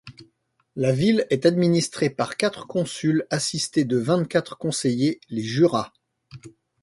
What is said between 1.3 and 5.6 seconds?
administrée par quatre consuls assistés de vingt quatre conseillers, les